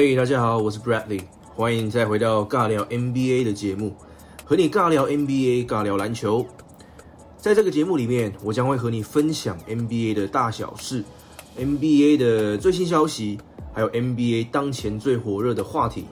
[0.00, 1.22] 嘿，大家好，我是 Bradley，
[1.56, 3.96] 欢迎再回到尬聊 NBA 的节目，
[4.44, 6.46] 和你尬聊 NBA，尬聊篮球。
[7.36, 11.02] 在这个节目里面，我将会和你分享 NBA 的大小事
[11.58, 13.40] ，NBA 的最新消息，
[13.72, 16.04] 还有 NBA 当前最火热的话题。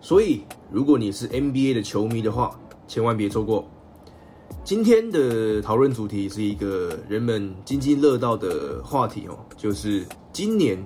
[0.00, 2.58] 所以，如果你是 NBA 的球迷的话，
[2.88, 3.64] 千万别错过。
[4.64, 10.76] 今天的讨论主题是一个人们津津乐道的话题哦，就是今年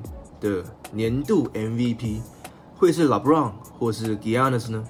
[0.42, 2.18] 的年度 MVP
[2.85, 4.84] 会是 LeBron 或是 Giannis 呢？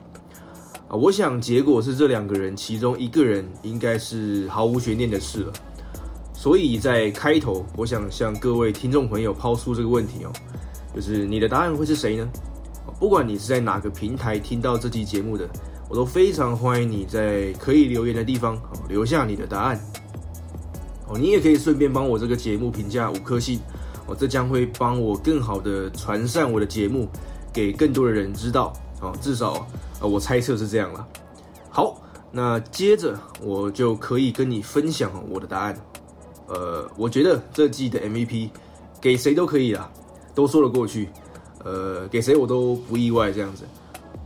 [0.88, 5.52] 啊，我想结果是这两个人其中一个人应该是毫无悬念的事了。
[6.32, 10.32] 所以在开头，我想向各位听众朋友抛出这个问题哦，
[10.92, 12.28] 就是你的答案会是谁呢？
[12.98, 15.48] 不管你是在哪个平台听到这期节目的。
[15.86, 19.78] 我都非常欢迎你在可以留言的地方留下你的答案
[21.06, 23.60] 哦，你也可以顺便帮我这个节目评价五颗星
[24.06, 27.06] 哦，这将会帮我更好的传散我的节目
[27.54, 29.66] 给更多的人知道哦，至少
[30.00, 31.06] 呃我猜测是这样了。
[31.70, 31.96] 好，
[32.30, 35.76] 那接着我就可以跟你分享我的答案。
[36.48, 38.50] 呃，我觉得这季的 MVP
[39.00, 39.90] 给谁都可以啦，
[40.34, 41.08] 都说得过去。
[41.64, 43.64] 呃，给谁我都不意外这样子。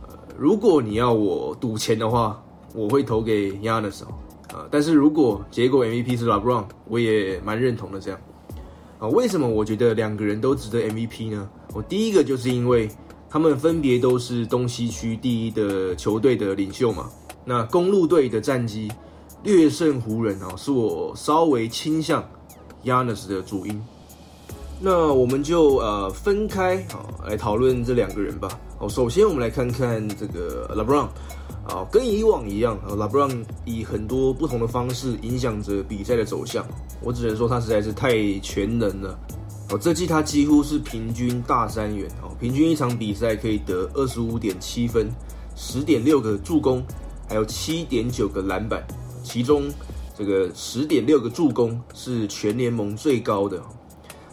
[0.01, 2.41] 呃如果你要我赌钱的话，
[2.73, 4.03] 我会投给 Yanis
[4.53, 8.19] 啊，但是如果结果 MVP 是 LeBron，我也蛮认同的这样
[8.99, 9.07] 啊。
[9.07, 11.49] 为什么我觉得两个人都值得 MVP 呢？
[11.73, 12.89] 我第一个就是因为
[13.29, 17.09] 他们分别都是东西区第一的球队的领袖嘛。
[17.45, 18.91] 那公路队的战绩
[19.43, 22.27] 略胜湖人啊，是我稍微倾向
[22.83, 23.81] Yanis 的主因。
[24.81, 28.49] 那我们就呃分开啊来讨论这两个人吧。
[28.79, 31.07] 哦，首先我们来看看这个 LeBron
[31.69, 36.65] 啊，跟以往一样啊，LeBron 以很多不同的方式影响着比赛的走向。
[37.01, 39.17] 我只能说他实在是太全能了。
[39.69, 45.11] 哦，这季他几乎是平均大三元哦，平均一场比赛可以得二十五点七分，
[45.55, 46.83] 十点六个助攻，
[47.27, 48.83] 还有七点九个篮板，
[49.23, 49.69] 其中
[50.17, 53.61] 这个十点六个助攻是全联盟最高的。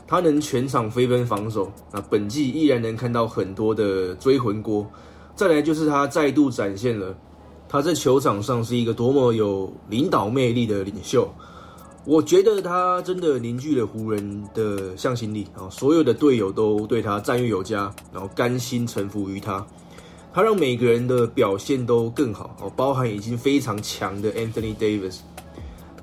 [0.08, 4.86] 他能全场飞奔防守，那本季依然能看到很多的追魂锅。
[5.36, 7.14] 再来就是他再度展现了
[7.68, 11.28] 他在球场上是一个多么有领导魅力的领袖。
[12.06, 19.66] 我觉得他真的凝聚了湖人的向心力啊，所有的队友都对他赞誉有加，然后甘心臣服于他。
[20.32, 25.18] 他让每个人的表现都更好哦，包含已经非常强的 Anthony Davis。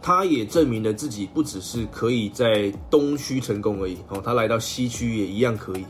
[0.02, 5.86] 他也证明了自己不只是可以在东区成功而已哦，他来到西区也一样可以。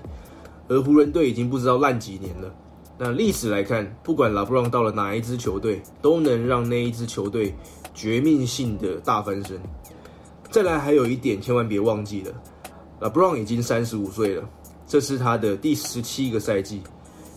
[0.68, 2.54] 而湖人队已经不知道烂几年了。
[2.98, 7.54] 那历史来看，不管拉布朗到了哪一支球队，都能让那一支球队
[7.94, 9.60] 绝命性的大翻身。
[10.50, 12.32] 再来，还有一点千万别忘记了，
[13.00, 14.44] 拉布朗已经三十五岁了，
[14.88, 16.82] 这是他的第十七个赛季。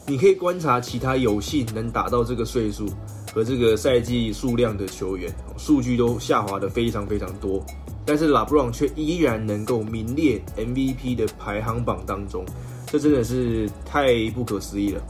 [0.06, 2.86] 你可以观察其他有幸能达到这个岁数。
[3.34, 7.62] 和这个赛季数量的球员数据都下滑的非常非常多，
[8.06, 12.46] 但是拉布朗却依然能够名列 MVP 的排行榜当中，
[12.86, 15.02] 这真的是太不可思议了。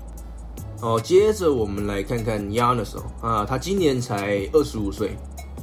[0.79, 5.17] 好，接着我们来看看 Yanis 啊，他今年才二十五岁，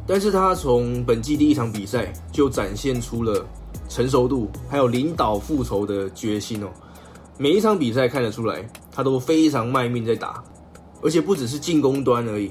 [0.07, 3.45] 但是他从本季第一场比赛就展现出了
[3.87, 6.67] 成熟度，还有领导复仇的决心哦。
[7.37, 10.43] 每一场比赛看得出来，他都非常卖命在打。
[11.01, 12.49] 而且不只是进攻端而已，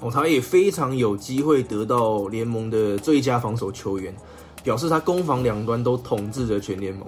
[0.00, 4.12] 哦，他也非常有机会得到联盟的最佳防守球员，
[4.64, 7.06] 表示他攻防两端都统治着全联盟。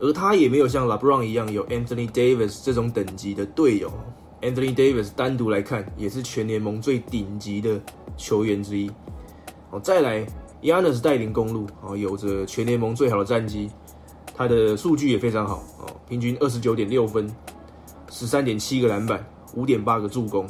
[0.00, 3.92] 而他也没有像 LeBron 一样有 Anthony Davis 这种等级的队友
[4.42, 7.80] ，Anthony Davis 单独来看也是全联盟最顶级的
[8.16, 8.90] 球员之一。
[9.70, 10.26] 哦，再来
[10.62, 13.70] ，Yanis 带领公路，哦，有着全联盟最好的战绩，
[14.36, 17.28] 他的数据也非常好，哦，平均二十九点六分，
[18.10, 19.24] 十三点七个篮板。
[19.54, 20.46] 五点八个助攻，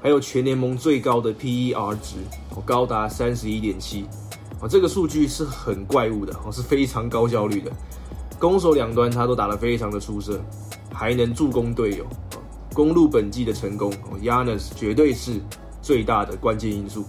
[0.00, 2.16] 还有全联盟最高的 PER 值，
[2.56, 4.06] 哦，高达三十一点七，
[4.62, 7.70] 哦，这个数据是很怪物的，哦，是非常高效率的。
[8.40, 10.40] 攻守两端他都打得非常的出色，
[10.94, 12.06] 还能助攻队友。
[12.72, 15.38] 公路本季的成功哦，Yanis 绝对是
[15.82, 17.04] 最大的关键因素。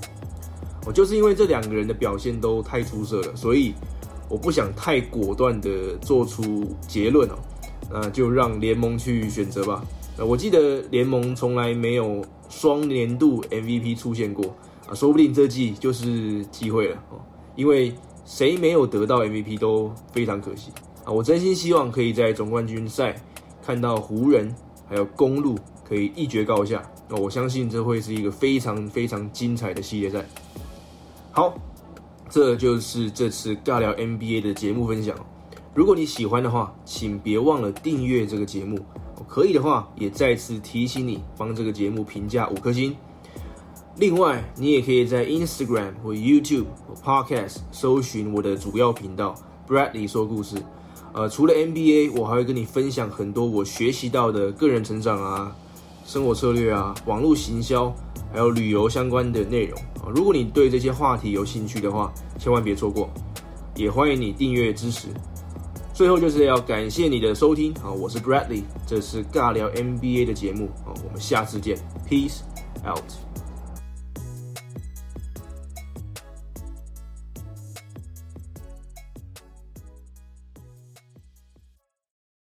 [0.86, 3.74] 哦，就是因为这两个人的表现都太出色了，所以
[4.28, 7.36] 我不想太果断的做出结论哦，
[7.90, 9.82] 那就让联盟去选择吧。
[10.18, 14.54] 我记得联盟从来没有双年度 MVP 出现过
[14.86, 17.22] 啊，说不定这季就是机会了哦。
[17.56, 17.94] 因为
[18.26, 20.72] 谁没有得到 MVP 都非常可惜。
[21.12, 23.16] 我真心希望可以在总冠军赛
[23.62, 24.54] 看到湖人
[24.88, 27.16] 还有公路可以一决高下那。
[27.18, 30.26] 我相信这会是一个非常非常精彩的系列赛。
[31.32, 31.54] 好，
[32.30, 35.16] 这就是这次尬聊 NBA 的节目分享。
[35.74, 38.80] 如果你喜欢的话，请别忘了订阅这个节目。
[39.28, 42.94] 可以的话，也再次提醒你帮这个节目评价五颗星。
[43.96, 49.36] 另外，你也可以在 Instagram 或 YouTube 或 Podcast 搜寻我的主要频道
[49.68, 50.58] Bradley 说故事。
[51.14, 55.56] 呃，除了 NBA，我还会跟你分享很多我学习到的个人成长啊、
[56.06, 57.94] 生活策略啊、网络行销，
[58.32, 60.08] 还有旅游相关的内容啊。
[60.16, 63.10] 如果你对这些话题有兴趣的话，千万别错过。
[63.76, 65.08] 也欢迎你订阅支持。
[65.94, 71.78] 最后就是要感谢你的收听啊，我是 Bradley，这是尬聊 NBA 的节目啊，我们下次见
[72.10, 72.40] ，Peace
[72.86, 73.31] out。